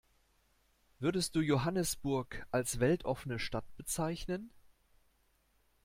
[0.97, 4.49] Würdest du Johannesburg als weltoffene Stadt bezeichnen?